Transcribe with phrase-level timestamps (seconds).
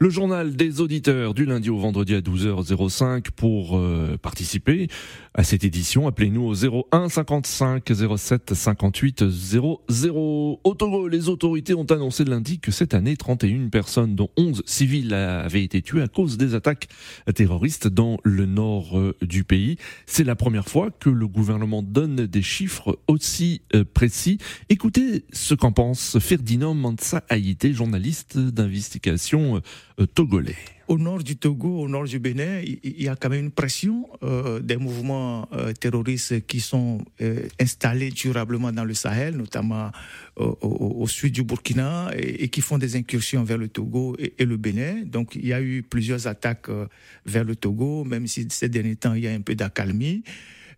[0.00, 4.86] Le journal des auditeurs du lundi au vendredi à 12h05 pour euh, participer
[5.34, 6.06] à cette édition.
[6.06, 7.82] Appelez-nous au 01 55
[8.16, 9.80] 07 58 00.
[10.62, 15.64] Au les autorités ont annoncé lundi que cette année, 31 personnes, dont 11 civils, avaient
[15.64, 16.86] été tuées à cause des attaques
[17.34, 19.78] terroristes dans le nord euh, du pays.
[20.06, 24.38] C'est la première fois que le gouvernement donne des chiffres aussi euh, précis.
[24.68, 29.60] Écoutez ce qu'en pense Ferdinand Mansa Haïté, journaliste d'investigation
[30.06, 30.56] togolais.
[30.86, 34.08] Au nord du Togo, au nord du Bénin, il y a quand même une pression
[34.22, 37.04] euh, des mouvements euh, terroristes qui sont
[37.60, 39.90] installés durablement dans le Sahel, notamment
[40.36, 45.02] au, sud du Burkina, et, qui font des incursions vers le Togo et, le Bénin.
[45.04, 46.70] Donc il y a eu plusieurs attaques
[47.26, 50.22] vers le Togo, même si ces derniers temps il y a un peu d'accalmie.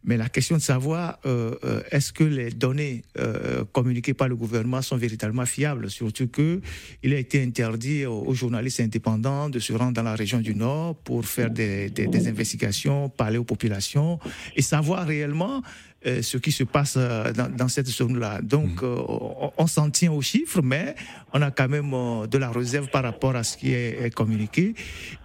[0.03, 4.37] Mais la question de savoir euh, euh, est-ce que les données euh, communiquées par le
[4.37, 6.61] gouvernement sont véritablement fiables, surtout que
[7.03, 10.97] il a été interdit aux, journalistes indépendants de se rendre dans la région du Nord
[10.97, 14.19] pour faire des, des, des investigations, parler aux populations
[14.57, 15.63] et savoir réellement
[16.07, 18.41] euh, ce qui se passe euh, dans, dans cette zone-là.
[18.41, 18.85] Donc, mm.
[18.87, 20.95] euh, on, s'en tient aux chiffres, mais
[21.35, 21.91] on a quand même
[22.27, 24.75] de la réserve par rapport à ce qui est, communiqué.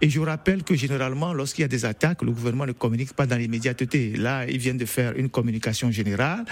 [0.02, 3.24] Et je rappelle que généralement, lorsqu'il y a des attaques, le gouvernement ne communique pas
[3.24, 4.16] dans l'immédiateté.
[4.16, 6.44] Là, il vient de faire une communication générale,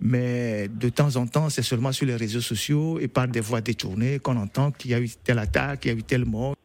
[0.00, 3.60] mais de temps en temps, c'est seulement sur les réseaux sociaux et par des voix
[3.60, 6.56] détournées qu'on entend qu'il y a eu telle attaque, qu'il y a eu tel mort.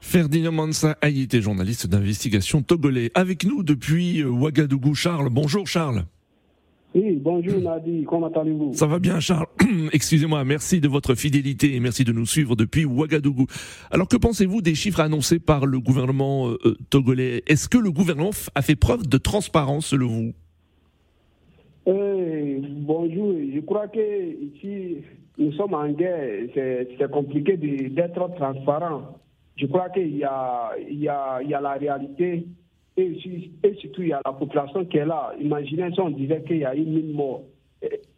[0.00, 4.94] Ferdinand Mansa Haïté, journaliste d'investigation togolais, avec nous depuis Ouagadougou.
[4.94, 6.06] Charles, bonjour Charles.
[6.94, 8.74] Oui, bonjour Nadi, comment allez-vous?
[8.74, 9.46] Ça va bien Charles.
[9.92, 13.46] Excusez-moi, merci de votre fidélité et merci de nous suivre depuis Ouagadougou.
[13.90, 17.44] Alors que pensez-vous des chiffres annoncés par le gouvernement euh, euh, togolais?
[17.46, 20.32] Est-ce que le gouvernement a fait preuve de transparence selon vous?
[21.88, 23.98] Euh, Bonjour, je crois que
[24.54, 24.98] ici
[25.38, 29.18] nous sommes en guerre, c'est compliqué d'être transparent.
[29.56, 32.44] Je crois qu'il y a, y, y la réalité
[32.96, 35.32] et, surtout, il y a la population qui est là.
[35.40, 37.42] Imaginez si on disait qu'il y a eu mille morts.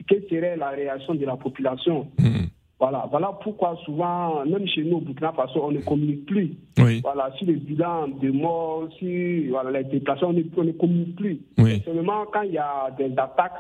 [0.09, 2.47] Quelle serait la réaction de la population hmm.
[2.81, 6.57] Voilà, voilà pourquoi souvent, même chez nous au Burkina Faso, on ne communique plus.
[7.03, 11.41] Voilà, sur les bilans de morts, sur voilà, les déplacements, on ne, communique plus.
[11.85, 13.53] Seulement quand il y a des attaques,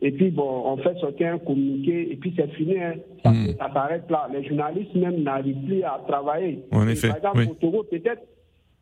[0.00, 2.94] et puis bon, on fait sortir un communiqué, et puis c'est fini, hein.
[3.24, 3.46] hmm.
[3.58, 4.28] ça, s'arrête là.
[4.32, 6.64] Les journalistes même n'arrivent plus à travailler.
[6.70, 7.08] En effet.
[7.08, 8.22] Par exemple, au Togo, peut-être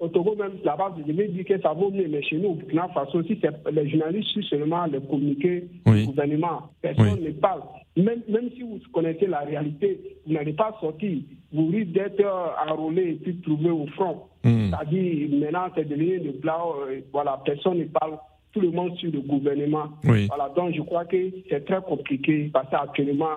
[0.02, 2.54] au Togo même, là-bas, je vais dire que ça vaut mieux, mais chez nous, au
[2.54, 3.38] Burkina Faso, si
[3.72, 7.62] les journalistes suivent seulement les communiqués du gouvernement, personne ne parle.
[7.96, 11.18] Même, même si vous connaissez la réalité, vous n'allez pas sortir.
[11.52, 14.22] Vous risquez d'être euh, enrôlé et puis trouvé au front.
[14.42, 14.70] Hmm.
[14.70, 18.18] C'est-à-dire, maintenant, c'est devenu le blanc, euh, voilà, personne ne parle
[18.52, 19.88] tout le monde suit le gouvernement.
[20.02, 21.16] Voilà, donc je crois que
[21.48, 23.36] c'est très compliqué parce qu'actuellement,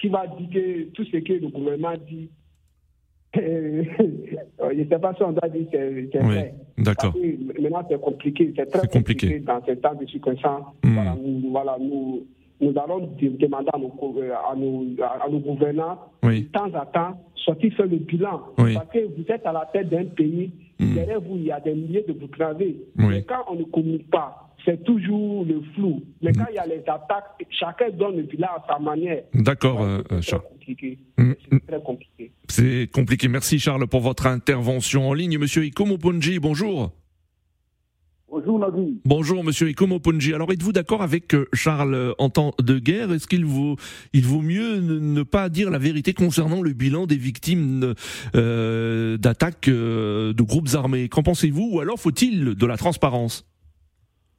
[0.00, 2.30] qui va dire que tout ce que le gouvernement dit
[3.36, 6.54] je ne sais pas si on doit dire que c'est vrai.
[6.78, 7.14] D'accord.
[7.60, 8.52] Maintenant, c'est compliqué.
[8.56, 9.40] C'est très compliqué.
[9.40, 10.66] dans ces temps de circonstances.
[10.82, 10.94] Hmm.
[10.94, 12.26] Voilà, nous, voilà, nous,
[12.60, 13.92] nous allons demander à nos,
[14.50, 18.40] à nos, à nos gouvernants, de temps à temps, sortir faire le bilan.
[18.56, 20.94] Parce que vous êtes à la tête d'un pays, hmm.
[20.94, 22.76] derrière vous, il y a des milliers de Burkinabés.
[22.96, 26.02] Mais quand on ne communique pas, c'est toujours le flou.
[26.22, 29.22] Mais quand il y a les attaques, chacun donne le bilan à sa manière.
[29.34, 30.42] D'accord, euh, Charles.
[31.18, 31.60] Mm, c'est mm.
[31.68, 32.32] très compliqué.
[32.48, 33.28] C'est compliqué.
[33.28, 35.38] Merci Charles pour votre intervention en ligne.
[35.38, 36.92] Monsieur Ikomo Ponji, bonjour.
[38.30, 39.00] Bonjour Nabi.
[39.04, 40.34] Bonjour Monsieur Ikomo Ponji.
[40.34, 43.12] Alors êtes-vous d'accord avec euh, Charles euh, en temps de guerre?
[43.12, 43.76] Est-ce qu'il vaut,
[44.12, 47.94] il vaut mieux ne pas dire la vérité concernant le bilan des victimes
[48.32, 51.08] d'attaques de groupes armés?
[51.08, 51.70] Qu'en pensez-vous?
[51.74, 53.46] Ou alors faut-il de la transparence?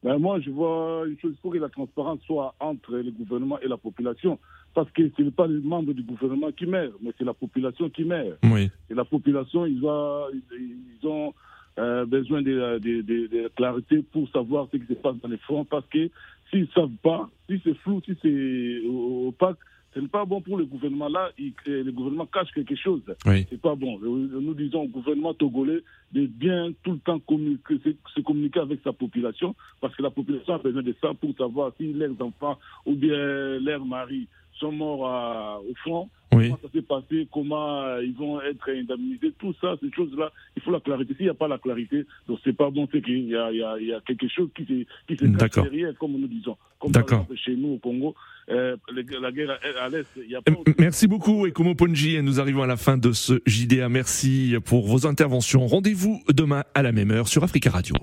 [0.06, 3.60] Ben moi, je vois une chose, il faut que la transparence soit entre le gouvernement
[3.60, 4.38] et la population.
[4.76, 7.90] Parce que ce n'est pas les membres du gouvernement qui meurent, mais c'est la population
[7.90, 8.38] qui meurt.
[8.44, 8.70] Oui.
[8.88, 11.34] Et la population, ils, ils ont
[11.80, 15.66] euh, besoin de, de, de, clarté pour savoir ce qui se passe dans les fronts.
[15.66, 16.08] Parce que
[16.52, 19.58] s'ils ne savent pas, si c'est flou, si c'est opaque,
[19.96, 21.08] ce n'est pas bon pour le gouvernement.
[21.08, 23.02] Là, le gouvernement cache quelque chose.
[23.26, 23.46] Oui.
[23.50, 23.98] C'est pas bon.
[24.00, 25.82] Nous disons au gouvernement togolais
[26.12, 27.80] de bien tout le temps communiquer,
[28.14, 31.72] se communiquer avec sa population, parce que la population a besoin de ça pour savoir
[31.78, 33.16] si leurs enfants ou bien
[33.60, 34.28] leurs maris
[34.60, 36.10] sont morts au front,
[36.44, 40.62] comment ça s'est passé, comment euh, ils vont être indemnisés, tout ça, ces choses-là, il
[40.62, 41.14] faut la clarité.
[41.16, 43.86] S'il n'y a pas la clarité, donc c'est pas bon, c'est qu'il y a, y,
[43.86, 46.58] y quelque chose qui se, qui cache derrière, comme nous disons.
[46.80, 48.16] Comme par exemple chez nous au Congo,
[48.50, 50.52] euh, la guerre à, l'Est, il y a pas...
[50.52, 53.90] Euh, merci beaucoup, Ekomo Ponji, et nous arrivons à la fin de ce JDA.
[53.90, 55.68] Merci pour vos interventions.
[55.68, 57.96] Rendez-vous demain à la même heure sur Africa Radio.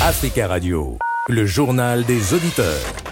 [0.00, 0.98] Africa Radio,
[1.28, 3.11] le journal des auditeurs.